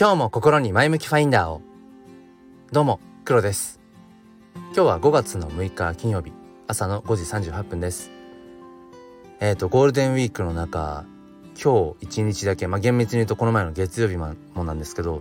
[0.00, 1.60] 今日も心に前向きファインダーを。
[2.72, 3.80] どうも黒です。
[4.54, 6.32] 今日は5月の6日金曜日
[6.66, 8.10] 朝の5時38分です。
[9.40, 11.04] えっ、ー、とゴールデンウィークの中
[11.48, 14.34] 今日1日だけまあ厳密に言うとこの前の月曜日も
[14.64, 15.20] なんですけど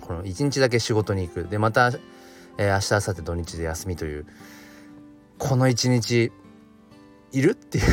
[0.00, 1.48] この1日だけ仕事に行く。
[1.50, 1.92] でまた、
[2.56, 4.24] えー、明日明後日土日で休みという
[5.36, 6.32] この1日
[7.32, 7.84] いるっていう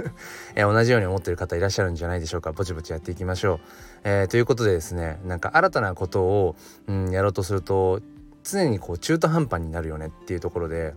[0.56, 3.60] え同じように思ってる方いらっしゃるんじゃないでしょうかぼちぼちやっていきましょう。
[4.04, 8.00] えー、ということでですねなんか新たなことを、うん、やろうとすると
[8.42, 10.94] 常にこう中途半端になるよねっていうところで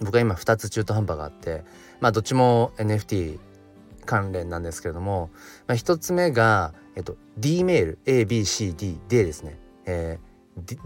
[0.00, 1.64] 僕は今2つ中途半端があって
[2.00, 3.38] まあどっちも NFT
[4.06, 5.30] 関連なんですけれども、
[5.66, 10.33] まあ、1つ目が、えっと、D メール ABCD でですね、えー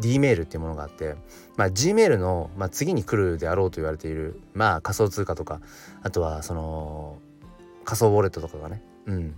[0.00, 1.14] D, メールっていうものがあって、
[1.56, 5.60] まあ、G メールの、まあ、次に来るであろうと言われている、まあ、仮想通貨とか
[6.02, 7.18] あとはその
[7.84, 9.34] 仮想ウォレットとかがね、うん、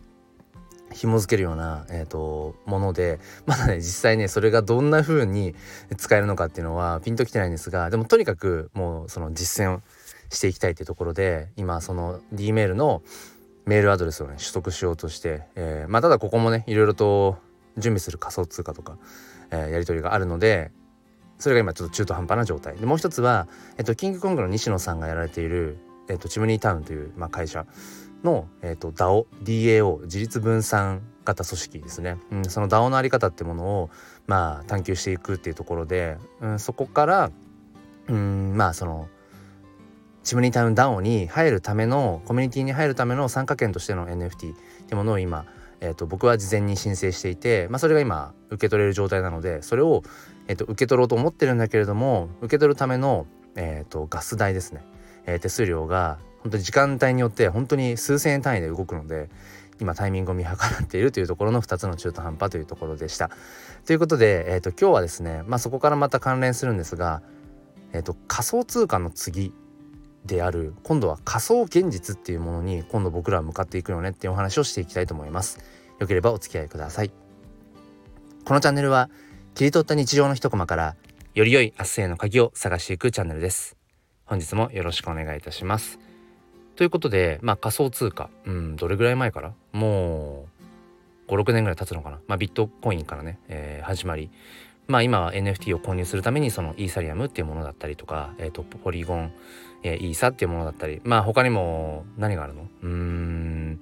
[0.93, 5.55] 紐付けるような、えーと、ものでまだね実際ねそれがどんな風に
[5.97, 9.83] 使えるのかっていうのはピンときてないんですがでもとにかくもうその実践を
[10.31, 13.03] していきたいっていうところで今その D メールの
[13.67, 17.39] メールアドレスをね取得しようとして、えー、まあただここもねいろいろと
[17.77, 18.99] 準備する仮想通貨とか
[19.51, 20.71] えー、やり取りがあるので
[21.39, 22.77] それが今ちょっと中途半端な状態。
[22.77, 23.49] でもう一つは、
[23.79, 27.67] えっと、キングコングの西野さんがやられている、えっと、チムニータウンという、まあ、会社
[28.23, 33.91] の、えっと、DAO DAO 自立分散型組織ですね、うん、その DAO のあり方ってものを、
[34.27, 37.31] まあ、探求していくっていうところで、うん、そこから
[38.09, 39.09] うんまあその
[40.23, 45.47] チムニータウン DAO に入るためのコミュニティに入るための参加権としての NFT ってものを今
[45.81, 50.03] えーと、僕は事前に申請していて、まあ、それが今受け取れる状態なのでそれを、
[50.47, 54.85] えーと、受け取ろうと思ってるんだけれども受け取るための、えーと、ガス代ですね、
[55.27, 59.31] えー、手数料が本当に時間帯によって本当に数千円単位で動くので
[59.81, 63.31] 今タイミングを見計らっているというところの2つの中途半端というところでした。
[63.87, 67.23] ということで、えー、と今日はですね、まあ、そこからまた関連するんですが、
[67.93, 69.55] えー、と仮想通貨の次
[70.25, 75.59] である今度は仮想現実っていうものに今度僕らは向かっていくよねっていうお話をしていきたいと思います。
[75.99, 77.11] よければお付き合いください。
[78.45, 79.11] このチャンネルは
[79.55, 80.97] 切り取った日常の一コマから
[81.35, 83.77] より良い明日への鍵を探していくチャンネルです。
[84.25, 85.99] 本日もよろしくお願いいたします。
[86.77, 89.55] ということでまあ仮想通貨うんどれぐらい前から？
[89.73, 90.47] も
[91.29, 92.21] う56年ぐらい経つのかな？
[92.27, 94.31] まあビットコインからね、えー、始まり。
[94.89, 99.33] まあ今は NFT を購入するためにそのイーサリアムっていうものだったりとか、えー、とポリゴン、
[99.83, 102.69] えー、イーサっていうものだったりまあ他にも何があるの？
[102.83, 103.81] うーん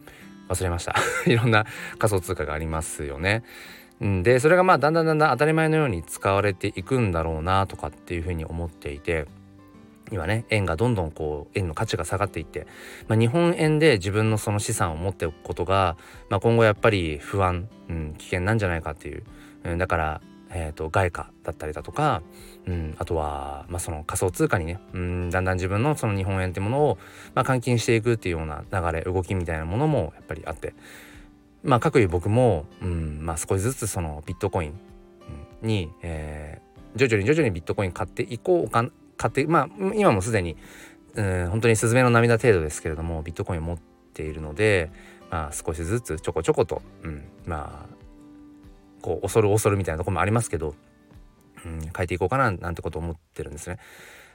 [0.48, 0.94] 忘れました。
[1.26, 1.66] いろんな
[1.98, 3.42] 仮想通貨がありますよね。
[4.00, 9.26] でそれがまあだんだんだんだん当たり前のように使われていくんだろうなとかっていうふうに思っていて
[10.12, 12.68] 今ね円がどんどんこう円の価値が下がっていって、
[13.08, 15.96] まあ、日本円で自分のその資産を持っておくことが、
[16.30, 19.24] まあ、今後やっぱり不安、うん、危険なんじゃないかっていう、
[19.64, 20.20] うん、だから
[20.50, 22.22] えーと、外貨だったりだとか、
[22.66, 26.98] うん、あとは、まあ、その仮想通貨にね、うん、だんだん自分のその日本円ってものを、
[27.34, 30.74] まあ、換金していくっていうような流れ動きみたいなものもやっぱりあって
[31.62, 34.78] まあ各位僕も、うんまあ、少しずつそのビットコイン
[35.62, 38.84] に、えー、徐々に徐々にビットコイン買っていこうか
[39.16, 40.56] 買ってまあ今もすでに、
[41.14, 43.78] うん、本当にスズメの涙程度ですけれどもビットコインを持っ
[44.14, 44.90] ているので、
[45.30, 47.97] まあ、少しずつちょこちょこと、うん、まあ
[49.02, 50.74] こう恐る恐るみたいなとこもありますけど、
[51.64, 53.78] うん、変えていこうかななんてこと思ってるんですね。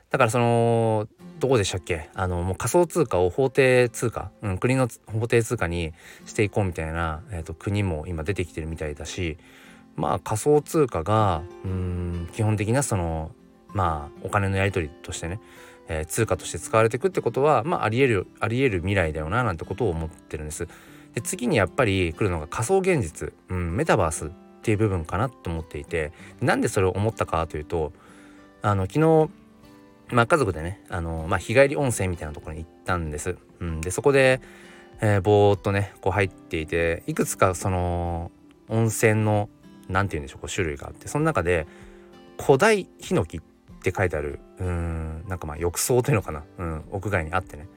[0.09, 1.07] だからその
[1.40, 2.09] どこでしたっけ？
[2.13, 5.91] あのもう仮想通貨を法定通貨、うん、国の法定通貨に
[6.28, 9.38] していこうみたいな、えーと、国も今出てきてるみたいだし
[9.96, 13.31] まあ仮想通貨がうん基本的なその
[13.69, 15.40] まあお金のやり取りとしてね、
[15.88, 20.68] えー、通貨として使われていくってことはまあありえるありえる未来だよななんてことを思ってるんです。
[21.16, 24.31] で次にやっぱり来るのが仮想現実、うん、メタバース
[24.63, 27.91] っていう部分かなと思っていてなんでそれを思ったかというと
[28.62, 29.29] あの昨日
[30.12, 33.38] まあ、家族でねあの、まあ、日帰り温泉みたいなところに行ったんです。
[33.59, 34.41] うん、でそこで、
[35.01, 38.30] えー、ぼーっとねこう入っていていくつかその
[38.68, 39.50] 温泉の
[39.89, 41.65] 何て言うんでしょうこう種類があってその中で
[42.39, 43.42] 古代ヒノキっ
[43.81, 47.68] て書いてあるうんなんかまあ浴槽というのかな、うん、屋外にあってね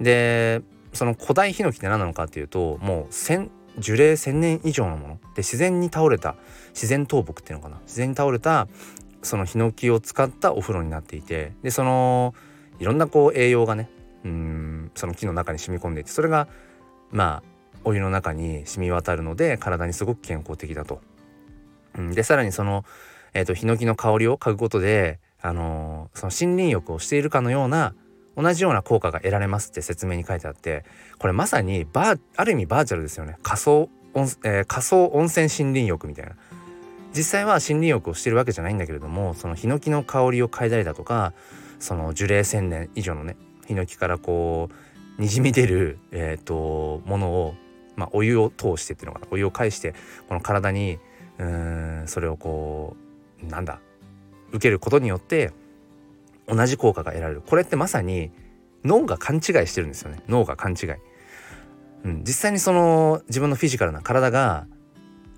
[0.00, 0.62] で
[0.94, 6.36] その古代ヒノキって何なのかっていうともう千樹齢1,000年以上のもので自然に倒れた
[6.70, 8.68] 自然倒木っていうのかな自然に倒れた
[9.22, 12.34] そのヒノキを使ったお風呂になっていてでその
[12.78, 13.90] いろんなこう栄養がね
[14.24, 16.48] うんその木の中に染み込んでいてそれが
[17.10, 21.00] まあお湯の中に染み渡るので体にすごく健康的だと。
[21.96, 22.84] うん、でさらにその、
[23.34, 27.94] えーと、ヒノキの香りを嗅ぐことで、あのー、その森林浴をしているかのような
[28.38, 30.84] 同じような効果が得られますって説明に書いてあって
[31.18, 33.36] これまさにバーある意味バーチャルですよね。
[33.42, 36.32] 仮想温,、えー、仮想温泉森林浴みたいな、
[37.14, 41.32] 実際は森林浴をしてるわけじゃないんだけれどもそのヒノキの香りを嗅いだりだとか
[41.80, 43.36] その樹齢1,000年以上のね
[43.66, 44.70] ヒノキからこ
[45.18, 47.54] うにじみ出る、えーと、ものを、
[47.96, 49.26] まあ、お湯を通してっていうのかな。
[49.32, 49.94] お湯を介して
[50.28, 50.98] この体に
[51.38, 52.96] うんそれをこ
[53.42, 53.80] うなんだ
[54.50, 55.52] 受けることによって
[56.48, 57.42] 同じ効果が得られる。
[57.42, 58.30] これってまさに
[58.84, 60.20] 脳が勘違いしてるんですよね。
[60.28, 60.88] 脳が勘違い。
[62.04, 64.66] うん、実際にその自分のフィジカルな体が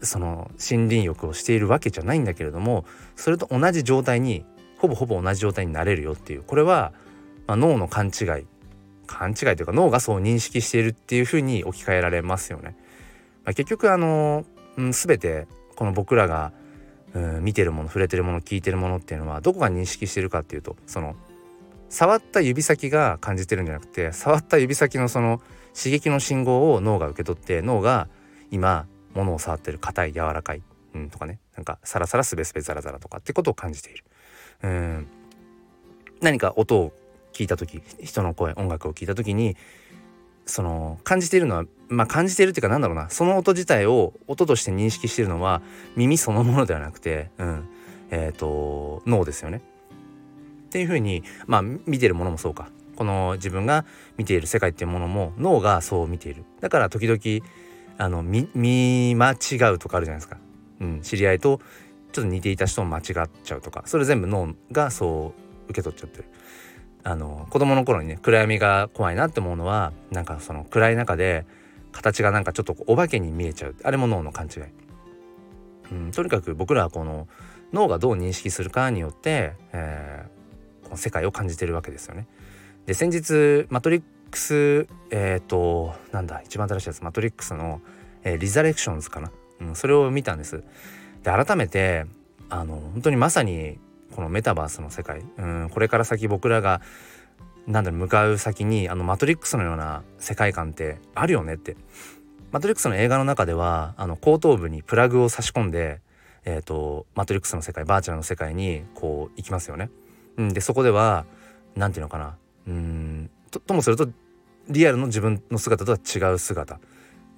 [0.03, 2.85] その森林浴をしているわけじゃないんだけれども
[3.17, 4.45] それと同じ状態に
[4.79, 6.43] ほぼほぼ同じ状態になれるよっていう。
[6.43, 6.93] これは、
[7.47, 8.47] まあ、脳の勘違い。
[9.07, 12.77] 勘違いというか脳がそう認識しているっていうふうに置き換えられますよね。
[13.45, 14.45] まあ、結局あの、
[14.77, 16.53] うん、全てこの僕らが、
[17.15, 21.17] うん、見てるもの触れてるもの聞いてるものっていうのはどこが認識してるかっていうとその
[21.89, 25.41] 触った指先が感じてるんじゃなくて触った指先のその
[25.77, 28.09] 刺激の信号を脳が受け取って脳が
[28.51, 30.63] 今物を触ってる硬い柔らかい、
[30.95, 34.05] うん、とかねなんかサラサラスベスベザラザラとかってことを感じている。
[34.63, 35.07] うん
[36.21, 36.93] 何か音を
[37.33, 39.57] 聞いた時人の声音楽を聞いた時に
[40.45, 43.11] その感じているのはまあ感じているっていうかなんだろうな。
[43.11, 45.61] その音自体を音として認識しているのは
[45.97, 47.69] 耳そのものではなくて、うん。
[48.11, 49.61] えーと、脳ですよね。
[50.67, 52.69] っていうふうにまあ見てるものもそうか。
[52.97, 53.85] この自分が
[54.19, 56.45] 見ている世界っていうものも脳がそう見ている。
[56.61, 57.47] だから時々
[57.99, 60.39] あの見間違うとかあるじゃないですか、
[60.81, 61.61] うん、知り合いと
[62.13, 63.83] ちょっと似ていた人も間違っちゃうとか。
[63.87, 65.35] それ全部脳がそ
[65.69, 66.25] う受け取っちゃってる。
[67.03, 71.47] あの子供の頃にね暗闇が怖いなって思うのはなんかその暗い中で
[71.93, 74.63] 形がなんかちょっとお化けに見えちゃうあれも脳の勘違い、
[75.93, 77.29] うん、とにかく僕らはこの
[77.73, 82.27] 脳がどう認識するかによって、えー、この世界を感じてるわけですよね。
[82.87, 87.81] で先日「マトリックス」えっ、ー、となんだ一番新しいやつ「マトリックスの」
[88.25, 90.63] えー、リザレクションズかな、うん、それを見たんです。
[91.23, 92.07] で改めて
[92.49, 93.79] あの本当にまさに
[94.15, 96.81] このメタバースの世界うんこれから先僕らが
[97.67, 101.77] なんだろう向かう先にあのマトリックスのような世界観ってあるよねって
[102.53, 106.01] マトリックスの映画の中ではあの後頭部にプラグを差し込んで、
[106.45, 109.91] えーと、マトリックスの世界バーチャルの世界にこう行きますよね。
[110.37, 111.27] うん、でそこでは
[111.77, 112.37] 何て言うのかな
[112.67, 114.09] うんとともすると
[114.69, 116.81] リアルの自分の姿とは違う姿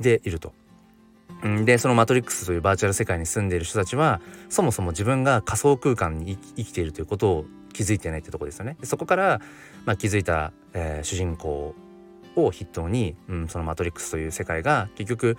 [0.01, 0.53] でいると。
[1.65, 8.77] でそのマトリックスというバーチャル世界に住んでいる人たちはそもそも自分が仮想空間に生きているということを気づいてないってとこですよね。
[8.83, 9.41] そこから、
[9.85, 11.75] まあ、気づいた、えー、主人公
[12.37, 15.37] を筆頭に、うん、そのマトリックスという世界が結局、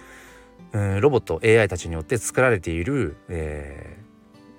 [0.74, 3.97] うん、ロボット AI たちによって作られている、え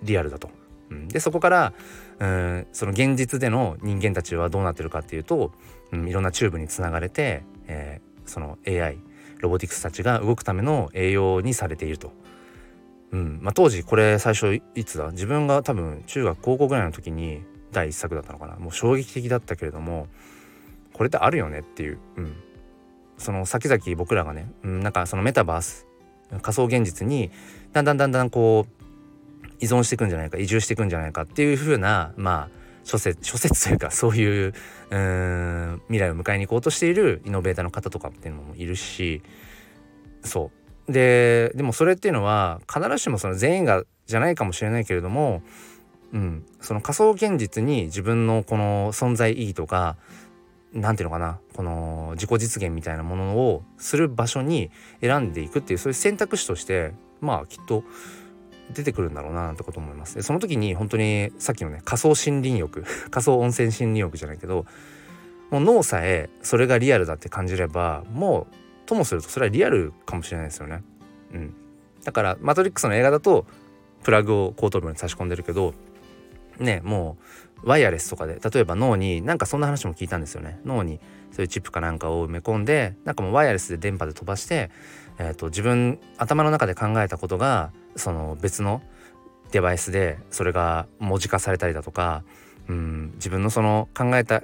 [0.02, 0.50] ー、リアルだと。
[0.90, 1.72] うん、でそこから、
[2.18, 5.52] うん、その現実での人間たちはどうなってるかっていうと、
[5.92, 8.98] うん、いろんなチューブにつながれて、えー、その AI
[9.38, 12.12] ロボティクスたちが動くための栄養にされていると。
[13.12, 15.10] うんまあ、当時これ最初いつだ？
[15.12, 17.42] 自分が多分中学高校ぐらいの時に
[17.74, 18.56] 第一作だったのかな。
[18.56, 20.08] もう衝撃的だったけれども
[20.94, 22.34] これってあるよねっていう、うん、
[23.18, 25.86] その先々僕らがね、うん、なんかそのメタバース
[26.40, 27.30] 仮想現実に
[27.72, 28.84] だんだんだんだんこう
[29.60, 34.54] 依存していくんじゃないか移住していくんじゃないかっていう風なまあ諸説諸説というかそういう
[34.90, 39.22] うん未来を迎えに行こうとしているイノベーターの方とかっていうのもいるし
[40.22, 40.50] そ
[40.88, 40.92] う。
[40.92, 45.42] ででもそれっていうのは必ずしもその全員がじゃないかもしれないけれども、
[46.14, 49.96] うん、その仮想現実に自分のこの存在意義とか
[50.72, 57.82] 何ていうのかなこの自己実現みたいなものをする場所に選んでいくっていうそういう選択肢としてまあきっと
[58.72, 60.14] 出てくるんだろうななんてこと思います。
[60.14, 64.66] でその時に本当にさっきのね仮想森林浴 仮想温泉森林浴じゃないけど
[65.50, 70.84] もう脳さえそれがリアルだって感じればもうともするとそれはリアルかもしれないですよね。
[71.32, 71.54] うん、
[72.04, 73.46] だから「マトリックス」の映画だと
[74.04, 75.74] プラグを後頭部に差し込んでるけど
[76.58, 77.16] ねも
[77.62, 80.60] うワイヤレスとかで例えば脳になんかそんな話も聞いたんですよね。
[80.64, 81.00] 脳に
[81.32, 84.70] そういうチップかなんかを埋め込んでなんかもうワイヤレスで電波で飛ばして、
[85.18, 88.82] えーと自分頭の中で考えたことがその別の
[89.50, 92.24] デバイスでそれが文字化されたりだとか、
[92.68, 94.42] うん、自分のその考えた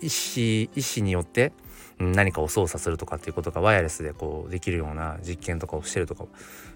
[0.00, 1.52] 意思意思によって
[1.98, 6.24] 何かを操作するとかっていうことがワイヤレスでこうできるような実験とかをしてるとか、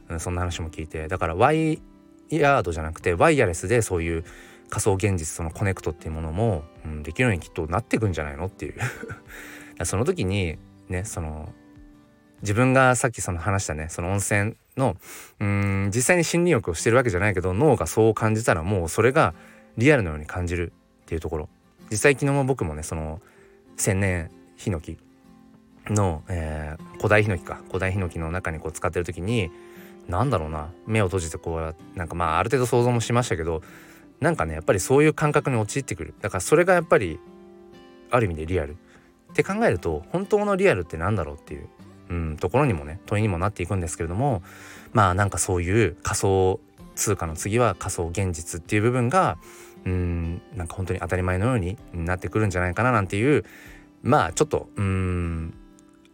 [0.08, 1.80] うん、そんな話も聞いてだからワイ
[2.36, 4.24] ヤードじゃなくてワイヤレスでそういう
[4.68, 8.74] 仮想現実そのコネクトっていうものも、うん、できるようにきっとなっていくんじゃないのっていう。
[9.84, 10.58] その時に
[10.88, 11.52] ねその
[12.42, 14.96] 自分がさっきその話したねその温泉の
[15.40, 19.34] うん実際に心理欲をしてるわけじゃないけど脳がそう感じたらもうそれが
[19.76, 21.48] リアルのように感じるっていうところ。
[21.90, 23.20] 実際昨日も僕もねその
[23.76, 24.98] 千年ヒノキ
[25.88, 29.50] の、えー、古代ヒノキか古代ヒノキの中にこう使ってる時に
[30.08, 30.70] なんだろうな。
[30.86, 33.62] 目を閉じてこうなんかまあある程度想像もしましたけど
[34.20, 36.14] なんかねやっぱりそういう感覚に陥ってくる。
[36.20, 37.20] だからそれがやっぱり
[38.10, 38.76] ある意味でリアル。
[39.32, 41.68] って考えると本当のリアルって何だろうっていう、
[42.08, 44.42] うん、ところにもね問いにもなっていくんですけれども
[44.92, 46.60] まあなんかそういう仮想
[46.94, 49.38] 通貨の次は仮想現実っていう部分が
[49.84, 53.44] うんなんか本当に当たり前のようになってくるんじゃないかななんていう
[54.02, 55.54] まあちょっとうん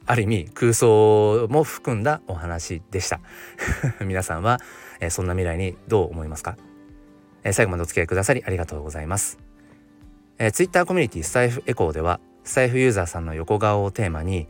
[0.06, 3.20] ある意味空想も含んだお話でした。
[4.04, 4.60] 皆さんは、
[5.10, 6.56] そんな未来にどう思いますか、
[7.52, 9.38] 最後までお付き合いくださりありがとうございます、
[10.38, 14.48] え、Twitter コミュニティスタイフエコーではスタイフユーザーさんの横顔をテーマに、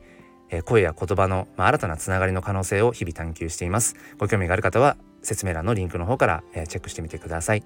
[0.64, 3.94] 声や言葉の、新たなつながりの可能性を日々探求しています。
[4.18, 7.64] ご興味がある方は説明欄のリンクの方から、チェックしてみてください。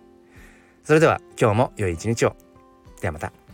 [0.84, 2.36] それでは今日も良い一日を。
[3.00, 3.47] ではまた。